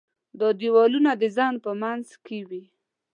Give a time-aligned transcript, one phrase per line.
[0.39, 2.63] دا دیوالونه د ذهن په منځ کې وي.